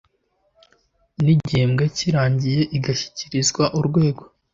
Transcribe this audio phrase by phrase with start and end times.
[1.23, 4.23] n igihembwe kirangiye igashyikirizwa urwego